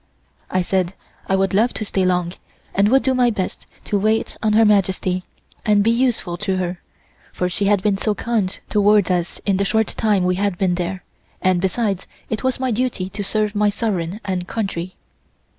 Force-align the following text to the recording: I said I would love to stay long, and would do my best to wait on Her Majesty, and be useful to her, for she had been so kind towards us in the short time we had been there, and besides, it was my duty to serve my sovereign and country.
I 0.49 0.63
said 0.63 0.95
I 1.27 1.35
would 1.35 1.53
love 1.53 1.75
to 1.75 1.85
stay 1.85 2.05
long, 2.07 2.33
and 2.73 2.89
would 2.89 3.03
do 3.03 3.13
my 3.13 3.29
best 3.29 3.67
to 3.83 3.99
wait 3.99 4.35
on 4.41 4.53
Her 4.53 4.65
Majesty, 4.65 5.25
and 5.63 5.83
be 5.83 5.91
useful 5.91 6.37
to 6.37 6.57
her, 6.57 6.81
for 7.31 7.47
she 7.47 7.65
had 7.65 7.83
been 7.83 7.99
so 7.99 8.15
kind 8.15 8.59
towards 8.67 9.11
us 9.11 9.39
in 9.45 9.57
the 9.57 9.63
short 9.63 9.89
time 9.89 10.23
we 10.23 10.37
had 10.41 10.57
been 10.57 10.73
there, 10.73 11.03
and 11.39 11.61
besides, 11.61 12.07
it 12.31 12.43
was 12.43 12.59
my 12.59 12.71
duty 12.71 13.11
to 13.11 13.23
serve 13.23 13.53
my 13.53 13.69
sovereign 13.69 14.19
and 14.25 14.47
country. 14.47 14.95